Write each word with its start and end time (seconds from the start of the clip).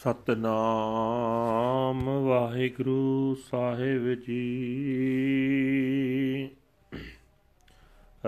ਸਤਨਾਮ 0.00 2.26
ਵਾਹਿਗੁਰੂ 2.26 3.36
ਸਾਹਿਬ 3.50 4.14
ਜੀ। 4.14 4.70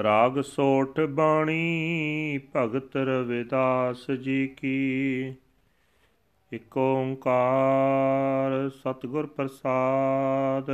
ਰਾਗ 0.02 0.40
ਸੋਠ 0.40 1.00
ਬਾਣੀ, 1.00 2.40
ਭਗਤ 2.56 2.96
ਰਵਿਦਾਸ 2.96 4.10
ਜੀ 4.10 4.48
ਕੀ। 4.48 5.34
ਇਕ 6.52 6.76
ਓੰਕਾਰ 6.76 8.68
ਸਤਿਗੁਰ 8.68 9.26
ਪ੍ਰਸਾਦ। 9.26 10.70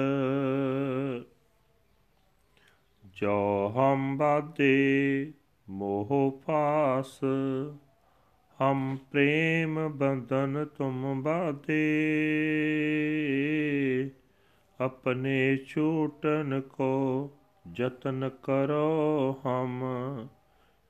ਜੋ 3.17 3.73
ਹਮ 3.77 4.17
ਬਾਦੇ 4.17 5.33
ਮੋਹ 5.69 6.41
ਫਾਸ 6.47 7.21
ਹਮ 8.63 8.99
ਪ੍ਰੇਮ 9.11 9.89
ਬੰਧਨ 9.89 10.67
ਤੁਮ 10.77 11.23
ਬਾਤੇ 11.23 11.79
ਆਪਣੇ 14.81 15.57
ਛੂਟਨ 15.57 16.61
ਕੋ 16.61 17.31
ਯਤਨ 17.81 18.31
ਕਰੋ 18.43 19.41
ਹਮ, 19.47 19.85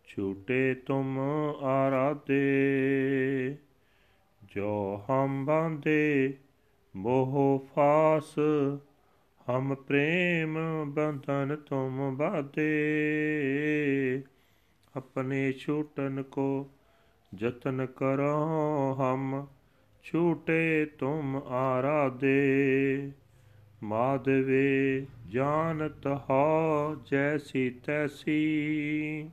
ਛੂਟੇ 0.04 0.74
ਤੁਮ 0.74 1.18
ਆਰਾਤੇ 1.62 2.38
ਜੋ 4.44 5.02
ਹਮ 5.10 5.44
ਬਾਂਦੇ 5.44 6.34
ਮੋਹ 6.96 7.68
ਫਾਸ, 7.74 8.34
ਹਮ 9.50 9.74
ਪ੍ਰੇਮ 9.74 10.58
ਬੰਧਨ 10.86 11.56
ਤੁਮ 11.56 12.16
ਬਾਤੇ 12.16 12.68
ਆਪਣੇ 14.96 15.52
ਛੂਟਨ 15.52 16.22
ਕੋ 16.22 16.70
ਜਤਨ 17.34 17.86
ਕਰੋ 17.86 18.96
ਹਮ, 19.00 19.46
ਛੂਟੇ 20.02 20.86
ਤੁਮ 20.86 21.36
ਆਰਾਦੇ 21.36 23.10
ਮਾਧਵੇ 23.82 25.06
ਜਾਣਤ 25.28 26.06
ਹੋ 26.06 26.96
ਜੈਸੀ 27.10 27.70
ਤੈਸੀ। 27.70 29.30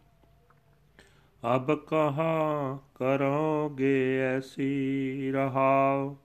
ਅਬ 1.55 1.75
ਕਹਾ 1.75 2.79
ਕਰੋਗੇ 2.95 4.19
ਐਸੀ 4.19 5.31
ਰਹਾਓ 5.31 6.17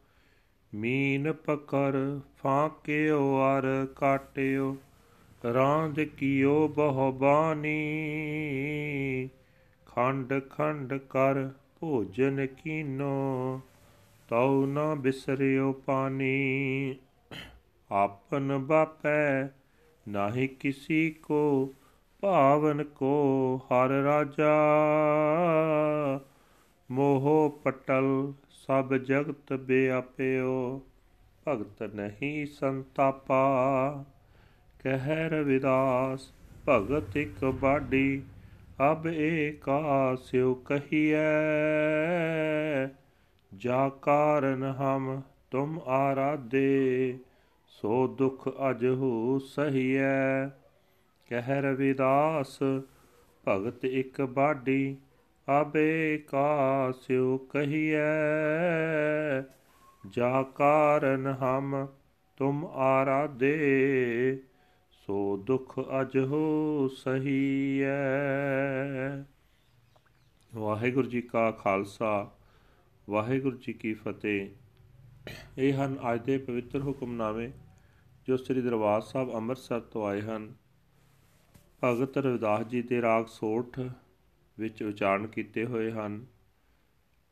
ਮੀਨ 0.74 1.32
ਪਕਰ 1.32 2.20
ਫਾਕਿਓ, 2.38 3.38
ਅਰ 3.38 3.86
ਕਾਟਿਓ। 3.96 4.76
ਰਾਂਦ 5.54 6.00
ਕੀਓ 6.00 6.68
ਬਹੁਬਾਨੀ 6.68 7.70
ਖੰਡ 9.94 10.40
ਖੰਡ 10.50 10.94
ਕਰ 10.94 11.48
ਭੋਜਨ 11.80 12.46
ਕੀਨੋ, 12.46 13.60
ਤਉ 14.28 14.66
ਨਾ 14.66 14.94
ਬਿਸਰਿਓ 14.94 15.72
ਪਾਣੀ। 15.72 16.96
ਆਪਨ 17.90 18.58
ਬਾਪੈ 18.58 19.48
ਨਾਹੀ 20.08 20.46
ਕਿਸੀ 20.46 21.10
ਕੋ, 21.10 21.72
ਭਾਵਨ 22.20 22.84
ਕੋ 22.84 23.60
ਹਰ 23.66 23.88
ਰਾਜਾ। 23.88 24.54
ਮੋਹ 26.90 27.60
ਪਟਲ 27.64 28.32
ਸਭ 28.50 28.94
ਜਗਤ 28.94 29.52
ਬਿਆਪਿਓ, 29.52 30.82
ਭਗਤ 31.48 31.82
ਨਹੀਂ 31.82 32.46
ਸੰਤਾਪਾ। 32.46 34.04
ਕਹਿ 34.82 35.28
ਰਵਿਦਾਸ 35.28 36.32
ਭਗਤ 36.68 37.16
ਇਕ 37.16 37.44
ਬਾਡੀ 37.44 38.22
ਅਬ 38.80 39.06
ਏਕਾਸਿਉ 39.06 40.54
ਕਹੀਐ, 40.54 41.18
ਜਾ 43.54 43.88
ਕਾਰਨ 43.88 44.62
ਹਮ 44.62 45.22
ਤੁਮ 45.50 45.80
ਆਰਾਧੇ, 45.86 47.18
ਸੋ 47.66 48.06
ਦੁਖ 48.08 48.48
ਅਜ 48.70 48.86
ਹੋ 48.86 49.38
ਸਹੀਐ। 49.38 50.46
ਕਹਿ 51.28 51.62
ਰਵਿਦਾਸ 51.62 52.58
ਭਗਤ 53.48 53.84
ਇਕ 53.84 54.22
ਬਾਡੀ, 54.22 54.96
ਅਬੇ 55.60 56.18
ਕਾਸਿਉ 56.28 57.38
ਕਹੀਐ, 57.38 58.04
ਜਾ 60.08 60.42
ਕਾਰਨ 60.42 61.26
ਹਮ 61.26 61.86
ਤੁਮ 62.36 62.66
ਆਰਾਧੇ। 62.66 63.58
ਸੋ 65.10 65.36
ਦੁਖ 65.36 65.80
ਅਜ 66.00 66.18
ਹੋ 66.18 66.88
ਸਹੀਐ। 66.88 67.86
ਵਾਹਿਗੁਰੂ 70.54 71.08
ਜੀ 71.08 71.22
ਕਾ 71.22 71.50
ਖਾਲਸਾ, 71.50 72.30
ਵਾਹਿਗੁਰੂ 73.10 73.56
ਜੀ 73.56 73.72
ਕੀ 73.72 73.94
ਫਤਿਹ। 73.94 74.48
ਇਹ 75.58 75.74
ਹਨ 75.74 75.98
ਅੱਜ 76.14 76.24
ਦੇ 76.24 76.38
ਪਵਿੱਤਰ 76.38 76.82
ਹੁਕਮਨਾਮੇ 76.82 77.50
ਜੋ 78.26 78.36
ਸ੍ਰੀ 78.36 78.60
ਦਰਬਾਰ 78.60 79.00
ਸਾਹਿਬ 79.00 79.34
ਅੰਮ੍ਰਿਤਸਰ 79.34 79.80
ਤੋਂ 79.80 80.06
ਆਏ 80.06 80.20
ਹਨ। 80.20 80.54
ਭਗਤ 81.84 82.18
ਰਵਿਦਾਸ 82.18 82.66
ਜੀ 82.66 82.82
ਦੇ 82.82 83.02
ਰਾਗ 83.02 83.26
ਸੋਠ 83.26 83.80
ਵਿੱਚ 84.58 84.82
ਉਚਾਰਨ 84.82 85.26
ਕੀਤੇ 85.26 85.64
ਹੋਏ 85.64 85.92
ਹਨ। 85.92 86.26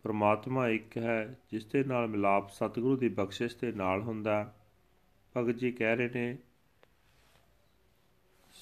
ਪਰਮਾਤਮਾ 0.03 0.69
ਇੱਕ 0.69 0.99
ਹੈ 0.99 1.39
ਜਿਸ 1.51 1.65
ਦੇ 1.65 1.85
ਨਾਲ 1.85 2.07
ਮਿਲਾਪ 2.07 2.51
ਸਤਿਗੁਰੂ 2.51 2.97
ਦੀ 2.97 3.09
ਬਖਸ਼ਿਸ਼ 3.09 3.57
ਦੇ 3.57 3.73
ਨਾਲ 3.73 4.03
ਹੁੰਦਾ। 4.03 4.55
ਭਗਤ 5.37 5.55
ਜੀ 5.55 5.73
ਕਹਿ 5.73 5.97
ਰਹੇ 5.97 6.11
ਨੇ 6.15 6.39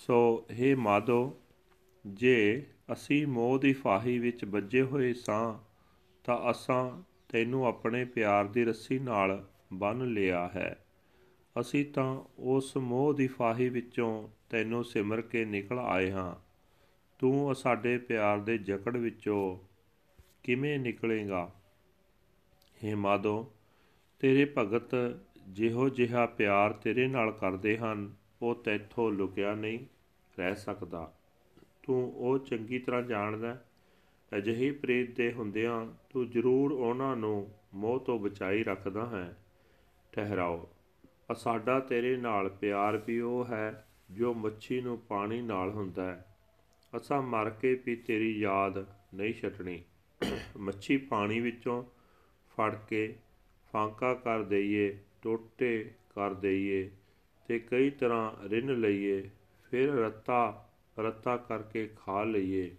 ਸੋ 0.06 0.46
हे 0.50 0.78
ਮਾਦੋ 0.78 1.40
ਜੇ 2.06 2.66
ਅਸੀਂ 2.92 3.26
ਮੋਹ 3.26 3.58
ਦੀ 3.58 3.72
ਫਾਹੀ 3.72 4.18
ਵਿੱਚ 4.18 4.44
ਵੱਜੇ 4.44 4.82
ਹੋਏ 4.82 5.14
ਸਾਂ, 5.14 5.58
ਤਾਂ 6.24 6.50
ਅਸਾਂ 6.50 7.02
ਤੈਨੂੰ 7.28 7.66
ਆਪਣੇ 7.66 8.04
ਪਿਆਰ 8.04 8.44
ਦੀ 8.44 8.64
ਰੱਸੀ 8.64 8.98
ਨਾਲ 8.98 9.48
ਬੰਨ 9.72 10.06
ਲਿਆ 10.06 10.48
ਹੈ। 10.48 10.86
ਅਸੀਂ 11.60 11.86
ਤਾਂ 11.86 12.24
ਉਸ 12.38 12.76
ਮੋਹ 12.76 13.14
ਦੀ 13.14 13.26
ਫਾਹੀ 13.26 13.68
ਵਿੱਚੋਂ 13.68 14.28
ਤੈਨੂੰ 14.50 14.84
ਸਿਮਰ 14.84 15.20
ਕੇ 15.20 15.44
ਨਿਕਲ 15.44 15.78
ਆਏ 15.78 16.10
ਹਾਂ। 16.10 16.36
ਤੂੰ 17.18 17.54
ਸਾਡੇ 17.54 17.98
ਪਿਆਰ 17.98 18.38
ਦੇ 18.38 18.58
ਜਕੜ 18.58 18.96
ਵਿੱਚੋਂ 18.96 19.58
ਕਿਵੇਂ 20.42 20.78
ਨਿਕਲੇਗਾ? 20.78 21.52
हे 22.84 22.96
ਮਾਦੋ 22.96 23.52
ਤੇਰੇ 24.18 24.54
ਭਗਤ 24.58 25.20
ਜਿਹੋ 25.48 25.88
ਜਿਹਾ 25.88 26.26
ਪਿਆਰ 26.26 26.72
ਤੇਰੇ 26.72 27.06
ਨਾਲ 27.06 27.32
ਕਰਦੇ 27.32 27.78
ਹਨ, 27.78 28.14
ਉਹ 28.42 28.54
ਤੈਥੋਂ 28.54 29.12
ਲੁਕਿਆ 29.12 29.54
ਨਹੀਂ। 29.54 29.78
ਰਹਿ 30.38 30.56
ਸਕਦਾ। 30.56 31.14
ਤੂੰ 31.82 32.14
ਉਹ 32.16 32.38
ਚੰਗੀ 32.38 32.78
ਤਰ੍ਹਾਂ 32.78 33.02
ਜਾਣਦਾ 33.02 33.64
ਅਜਿਹੀ 34.36 34.70
ਪ੍ਰੀਤ 34.70 35.16
ਦੇ 35.16 35.32
ਹੁੰਦਿਆਂ 35.32 35.86
ਤੂੰ 36.10 36.30
ਜ਼ਰੂਰ 36.30 36.72
ਉਹਨਾਂ 36.72 37.16
ਨੂੰ 37.16 37.50
ਮੋਹ 37.74 38.00
ਤੋਂ 38.00 38.18
ਬਚਾਈ 38.18 38.64
ਰੱਖਦਾ 38.64 39.06
ਹੈ। 39.06 39.38
ਠਹਿਰਾਓ। 40.12 40.68
ਸਾਡਾ 41.36 41.80
ਤੇਰੇ 41.80 42.16
ਨਾਲ 42.16 42.48
ਪਿਆਰ 42.48 42.96
ਵੀ 42.96 43.20
ਉਹ 43.20 43.46
ਹੈ 43.46 43.88
ਜੋ 44.10 44.34
ਮੱਛੀ 44.34 44.80
ਨੂੰ 44.80 44.98
ਪਾਣੀ 44.98 45.42
ਨਾਲ 45.42 45.70
ਹੁੰਦਾ 45.70 46.14
ਹੈ। 46.14 46.36
ਅਸਾਂ 46.96 47.22
ਮਰ 47.22 47.50
ਕੇ 47.50 47.82
ਵੀ 47.86 47.96
ਤੇਰੀ 47.96 48.38
ਯਾਦ 48.38 48.86
ਨਹੀਂ 49.14 49.34
ਛੱਡਣੀ। 49.34 49.82
ਮੱਛੀ 50.56 50.96
ਪਾਣੀ 50.96 51.40
ਵਿੱਚੋਂ 51.40 51.84
ਫੜ 52.56 52.74
ਕੇ 52.88 53.16
ਫਾਂਕਾ 53.72 54.14
ਕਰ 54.14 54.42
ਦਈਏ, 54.42 54.98
ਟੋਟੇ 55.22 55.90
ਕਰ 56.14 56.34
ਦਈਏ 56.34 56.90
ਤੇ 57.46 57.58
ਕਈ 57.58 57.90
ਤਰ੍ਹਾਂ 57.90 58.48
ਰਿੰਨ 58.48 58.80
ਲਈਏ। 58.80 59.30
ਫਿਰ 59.70 59.92
ਰੱਤਾ 59.92 60.70
ਰੱਤਾ 60.98 61.36
ਕਰਕੇ 61.36 61.90
ਖਾ 61.96 62.24
ਲਈਏ। 62.24 62.76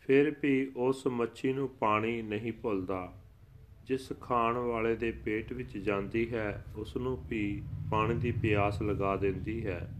ਫਿਰ 0.00 0.34
ਵੀ 0.42 0.72
ਉਸ 0.76 1.06
ਮੱਛੀ 1.06 1.52
ਨੂੰ 1.52 1.68
ਪਾਣੀ 1.68 2.22
ਨਹੀਂ 2.22 2.52
ਭੁੱਲਦਾ। 2.52 3.22
ਜਿਸ 3.84 4.12
ਖਾਣ 4.20 4.54
ਵਾਲੇ 4.54 4.96
ਦੇ 4.96 5.12
ਪੇਟ 5.12 5.52
ਵਿੱਚ 5.52 5.78
ਜਾਂਦੀ 5.78 6.34
ਹੈ 6.34 6.64
ਉਸ 6.76 6.96
ਨੂੰ 6.96 7.24
ਵੀ 7.28 7.62
ਪਾਣੀ 7.90 8.14
ਦੀ 8.14 8.32
ਪਿਆਸ 8.32 8.82
ਲਗਾ 8.82 9.16
ਦਿੰਦੀ 9.16 9.66
ਹੈ। 9.66 9.92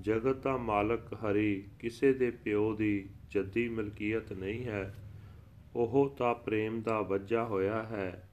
ਜਗਤ 0.00 0.36
ਦਾ 0.36 0.56
ਮਾਲਕ 0.56 1.14
ਹਰੀ 1.14 1.64
ਕਿਸੇ 1.78 2.12
ਦੇ 2.12 2.30
ਪਿਓ 2.30 2.74
ਦੀ 2.74 3.08
ਜੱਦੀ 3.30 3.68
ਮਲਕੀਅਤ 3.68 4.32
ਨਹੀਂ 4.32 4.64
ਹੈ। 4.64 5.12
ਉਹ 5.76 6.14
ਤਾਂ 6.18 6.34
ਪ੍ਰੇਮ 6.34 6.82
ਦਾ 6.82 7.00
ਵੱਜਾ 7.00 7.44
ਹੋਇਆ 7.44 7.82
ਹੈ। 7.82 8.29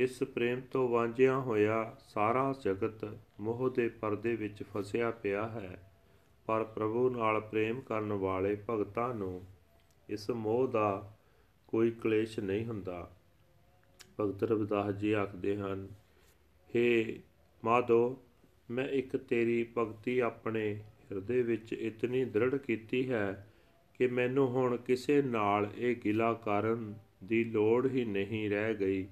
ਇਸ 0.00 0.22
ਪ੍ਰੇਮ 0.22 0.60
ਤੋਂ 0.60 0.88
ਵਾਂਝਿਆ 0.88 1.38
ਹੋਇਆ 1.38 1.96
ਸਾਰਾ 2.00 2.54
ਜਗਤ 2.64 3.18
ਮੋਹ 3.40 3.70
ਦੇ 3.70 3.88
ਪਰਦੇ 3.88 4.36
ਵਿੱਚ 4.36 4.62
ਫਸਿਆ 4.62 5.10
ਪਿਆ 5.10 5.48
ਹੈ। 5.48 5.92
ਪਰ 6.46 6.64
ਪ੍ਰਭੂ 6.64 7.10
ਨਾਲ 7.10 7.40
ਪ੍ਰੇਮ 7.40 7.80
ਕਰਨ 7.80 8.12
ਵਾਲੇ 8.12 8.56
ਭਗਤਾਂ 8.70 9.14
ਨੂੰ 9.14 9.44
ਇਸ 10.08 10.30
ਮੋਹ 10.30 10.68
ਦਾ 10.68 11.16
ਕੋਈ 11.68 11.90
ਕਲੇਸ਼ 11.90 12.38
ਨਹੀਂ 12.40 12.64
ਹੁੰਦਾ। 12.64 13.10
ਭਗਤ 14.20 14.44
ਰਵਿਦਾਸ 14.44 14.94
ਜੀ 14.94 15.12
ਆਖਦੇ 15.12 15.56
ਹਨ 15.56 15.88
हे 16.70 17.14
ਮਾਧੋ, 17.64 18.22
ਮੈਂ 18.70 18.88
ਇੱਕ 18.88 19.16
ਤੇਰੀ 19.16 19.68
ਭਗਤੀ 19.78 20.18
ਆਪਣੇ 20.18 20.74
ਹਿਰਦੇ 20.74 21.42
ਵਿੱਚ 21.42 21.72
ਇਤਨੀ 21.72 22.24
ਦ੍ਰਿੜ 22.24 22.56
ਕੀਤੀ 22.56 23.10
ਹੈ 23.10 23.52
ਕਿ 23.94 24.06
ਮੈਨੂੰ 24.06 24.48
ਹੁਣ 24.48 24.76
ਕਿਸੇ 24.76 25.22
ਨਾਲ 25.22 25.70
ਇਹ 25.76 25.96
ਗਿਲਾ 25.96 26.32
ਕਰਨ 26.34 26.94
ਦੀ 27.24 27.44
ਲੋੜ 27.44 27.86
ਹੀ 27.86 28.04
ਨਹੀਂ 28.04 28.50
ਰਹਿ 28.50 28.74
ਗਈ। 28.74 29.08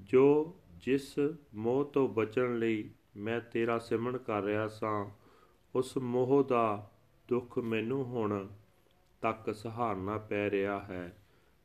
ਜੋ 0.00 0.56
ਜਿਸ 0.76 1.18
ਮੋਹ 1.54 1.84
ਤੋਂ 1.84 2.08
ਬਚਣ 2.08 2.58
ਲਈ 2.58 2.90
ਮੈਂ 3.16 3.40
ਤੇਰਾ 3.40 3.78
ਸਿਮਰਨ 3.78 4.18
ਕਰ 4.18 4.42
ਰਿਹਾ 4.42 4.68
ਸਾਂ, 4.68 5.10
ਉਸ 5.74 5.96
ਮੋਹ 5.96 6.44
ਦਾ 6.44 6.90
ਦੁੱਖ 7.28 7.58
ਮੈਨੂੰ 7.58 8.04
ਹੁਣ 8.04 8.48
ਤੱਕ 9.20 9.54
ਸਹਾਰਨਾ 9.54 10.18
ਪੈ 10.18 10.50
ਰਿਹਾ 10.50 10.80
ਹੈ। 10.80 11.16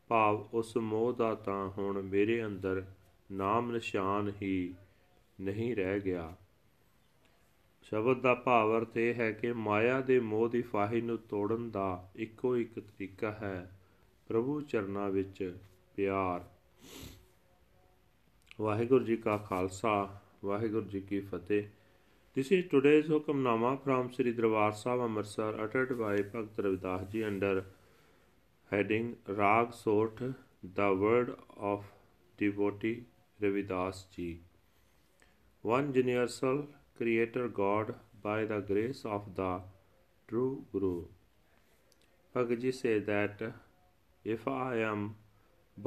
ਭਾਵ 0.07 0.49
ਉਸ 0.53 0.77
ਮੋਹ 0.77 1.13
ਦਾ 1.13 1.35
ਤਾਂ 1.35 1.69
ਹੁਣ 1.69 2.01
ਮੇਰੇ 2.01 2.45
ਅੰਦਰ 2.45 2.85
ਨਾਮ 3.31 3.71
ਨਿਸ਼ਾਨ 3.71 4.31
ਹੀ 4.41 4.73
ਨਹੀਂ 5.41 5.75
ਰਹਿ 5.75 5.99
ਗਿਆ। 5.99 6.35
ਸ਼ਬਦ 7.81 8.21
ਦਾ 8.21 8.35
ਭਾਵ 8.35 8.79
ਅਰਥ 8.79 8.97
ਇਹ 8.97 9.13
ਹੈ 9.13 9.31
ਕਿ 9.31 9.53
ਮਾਇਆ 9.53 10.01
ਦੇ 10.01 10.19
ਮੋਹ 10.19 10.49
ਦੀ 10.49 10.61
ਫਾਹੀ 10.61 11.01
ਨੂੰ 11.01 11.17
ਤੋੜਨ 11.17 11.71
ਦਾ 11.71 12.11
ਇੱਕੋ 12.15 12.57
ਇੱਕ 12.57 12.79
ਤਰੀਕਾ 12.79 13.31
ਹੈ। 13.31 13.79
ਪ੍ਰਭੂ 14.27 14.61
ਚਰਨਾਂ 14.61 15.09
ਵਿੱਚ 15.09 15.57
ਪਿਆਰ। 15.95 16.49
ਵਾਹਿਗੁਰੂ 18.59 19.03
ਜੀ 19.05 19.15
ਕਾ 19.17 19.35
ਖਾਲਸਾ 19.47 19.91
ਵਾਹਿਗੁਰੂ 20.45 20.85
ਜੀ 20.89 21.01
ਕੀ 21.01 21.19
ਫਤਿਹ 21.31 21.67
This 22.37 22.49
is 22.55 22.63
today's 22.71 23.09
Hukamnama 23.11 23.69
from 23.83 24.07
Sri 24.15 24.31
Darbar 24.37 24.71
Sahib 24.79 25.01
Amritsar 25.03 25.51
uttered 25.65 25.91
by 25.99 26.15
Bhakt 26.31 26.57
Ravidas 26.63 27.05
ji 27.13 27.21
under 27.27 27.51
heading 28.71 29.05
Rag 29.37 29.71
Sort 29.77 30.19
The 30.79 30.87
Word 31.03 31.31
of 31.69 31.85
Devotee 32.41 32.93
Ravidas 33.45 34.01
ji. 34.15 34.27
One 35.63 35.93
universal 35.99 36.59
Creator 36.97 37.47
God 37.61 37.93
by 38.27 38.37
the 38.51 38.59
grace 38.73 39.05
of 39.19 39.31
the 39.39 39.53
true 40.27 40.51
Guru. 40.73 40.93
Bhagavad 42.35 42.67
ji 42.67 42.75
says 42.81 43.07
that 43.13 43.47
if 44.35 44.45
I 44.57 44.69
am 44.91 45.09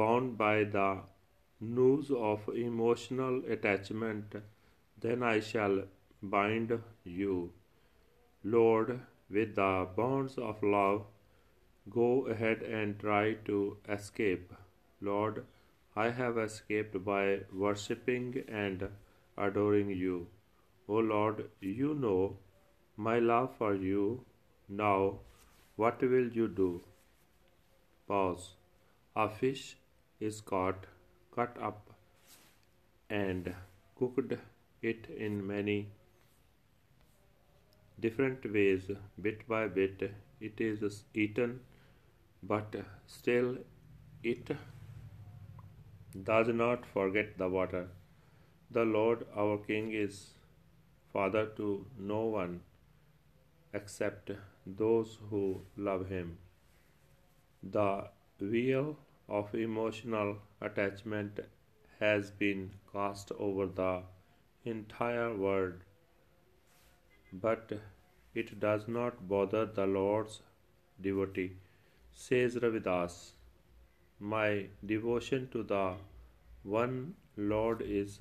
bound 0.02 0.36
by 0.38 0.56
the 0.78 0.88
noose 1.60 2.10
of 2.10 2.48
emotional 2.48 3.42
attachment, 3.48 4.34
then 5.00 5.22
I 5.22 5.40
shall 5.40 5.82
bind 6.22 6.80
you. 7.04 7.52
Lord, 8.44 9.00
with 9.30 9.54
the 9.56 9.88
bonds 9.96 10.38
of 10.38 10.62
love, 10.62 11.06
go 11.90 12.26
ahead 12.26 12.62
and 12.62 12.98
try 12.98 13.34
to 13.46 13.76
escape. 13.88 14.52
Lord, 15.00 15.44
I 15.96 16.10
have 16.10 16.38
escaped 16.38 17.04
by 17.04 17.40
worshipping 17.52 18.44
and 18.48 18.88
adoring 19.36 19.90
you. 19.90 20.28
O 20.88 20.94
Lord, 20.94 21.50
you 21.60 21.94
know 21.94 22.38
my 22.96 23.18
love 23.18 23.56
for 23.56 23.74
you. 23.74 24.24
Now, 24.68 25.20
what 25.76 26.00
will 26.02 26.28
you 26.28 26.48
do? 26.48 26.82
Pause. 28.06 28.54
A 29.16 29.28
fish 29.28 29.76
is 30.20 30.40
caught, 30.40 30.86
cut 31.38 31.58
up, 31.68 31.90
and 33.08 33.54
cooked 33.98 34.34
it 34.92 35.08
in 35.26 35.46
many 35.46 35.76
different 38.06 38.48
ways, 38.56 38.90
bit 39.26 39.46
by 39.52 39.66
bit, 39.78 40.02
it 40.40 40.60
is 40.60 41.04
eaten, 41.14 41.60
but 42.42 42.76
still 43.06 43.56
it 44.22 44.50
does 46.30 46.48
not 46.48 46.86
forget 46.94 47.36
the 47.38 47.48
water. 47.48 47.86
The 48.76 48.84
Lord 48.84 49.24
our 49.34 49.58
King 49.58 49.92
is 49.92 50.20
Father 51.12 51.46
to 51.58 51.66
no 51.98 52.22
one 52.36 52.60
except 53.72 54.30
those 54.66 55.18
who 55.30 55.42
love 55.76 56.08
Him. 56.08 56.38
The 57.62 58.08
wheel 58.40 58.96
of 59.28 59.54
emotional 59.54 60.38
attachment 60.60 61.40
has 62.00 62.30
been 62.30 62.70
cast 62.92 63.32
over 63.38 63.66
the 63.66 64.02
entire 64.64 65.34
world 65.36 65.74
but 67.32 67.72
it 68.34 68.58
does 68.60 68.86
not 68.88 69.28
bother 69.28 69.64
the 69.66 69.86
Lord's 69.86 70.40
devotee. 71.00 71.56
Says 72.12 72.56
Ravidas, 72.56 73.32
My 74.18 74.66
devotion 74.84 75.48
to 75.52 75.62
the 75.62 75.94
one 76.62 77.14
Lord 77.36 77.82
is 77.82 78.20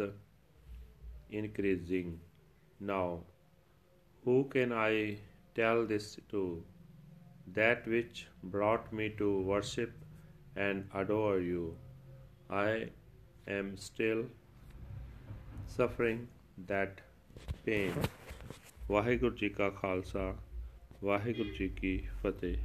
increasing. 1.30 2.20
Now, 2.80 3.24
who 4.24 4.46
can 4.46 4.74
I 4.74 5.20
tell 5.56 5.86
this 5.86 6.20
to? 6.30 6.64
That 7.54 7.88
which 7.88 8.28
brought 8.44 8.92
me 8.92 9.10
to 9.18 9.42
worship 9.42 9.94
and 10.58 10.84
adore 10.94 11.40
you. 11.40 11.76
I 12.50 12.90
am 13.48 13.78
still 13.78 14.24
suffering 15.68 16.28
that 16.68 17.02
pain. 17.66 17.94
Waheguru 18.90 19.36
Khalsa, 19.36 19.50
ਕਾ 19.50 19.70
ਖਾਲਸਾ 19.70 20.36
ਵਾਹਿਗੁਰੂ 21.04 21.50
ਜੀ 21.50 21.68
ਕੀ 21.70 21.98
ਫਤਿਹ 22.24 22.58